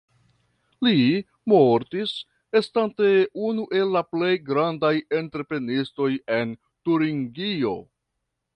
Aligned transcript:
Li 0.85 1.01
mortis 1.51 2.13
estante 2.61 3.11
unu 3.49 3.67
el 3.81 3.93
la 3.97 4.03
plej 4.15 4.31
grandaj 4.49 4.93
entreprenistoj 5.21 6.11
en 6.41 6.57
Turingio. 6.89 7.77